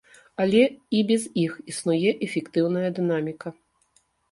Але 0.45 0.61
і 0.99 1.03
без 1.11 1.27
іх 1.43 1.51
існуе 1.75 2.15
эфектыўная 2.29 2.89
дынаміка. 2.99 3.57